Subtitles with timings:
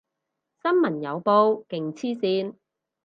[0.63, 2.55] 新聞有報，勁黐線